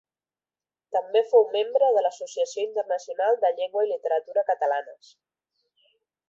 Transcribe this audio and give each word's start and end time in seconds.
També 0.95 1.21
fou 1.33 1.43
membre 1.55 1.89
de 1.97 2.01
l'Associació 2.05 2.65
Internacional 2.69 3.39
de 3.45 3.53
Llengua 3.61 3.85
i 3.89 3.93
Literatura 3.93 4.47
Catalanes. 4.49 5.13